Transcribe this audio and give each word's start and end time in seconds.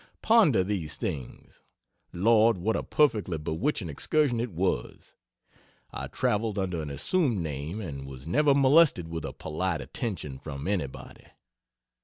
Ponder 0.23 0.63
these 0.63 0.97
things. 0.97 1.61
Lord, 2.11 2.57
what 2.57 2.75
a 2.75 2.81
perfectly 2.81 3.37
bewitching 3.37 3.87
excursion 3.87 4.39
it 4.39 4.49
was! 4.51 5.13
I 5.91 6.07
traveled 6.07 6.57
under 6.57 6.81
an 6.81 6.89
assumed 6.89 7.37
name 7.37 7.79
and 7.79 8.07
was 8.07 8.25
never 8.25 8.55
molested 8.55 9.09
with 9.09 9.25
a 9.25 9.31
polite 9.33 9.79
attention 9.79 10.39
from 10.39 10.67
anybody. 10.67 11.25